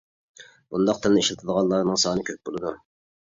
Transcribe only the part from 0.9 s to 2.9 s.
تىلنى ئىشلىتىدىغانلارنىڭ سانى كۆپ بولىدۇ.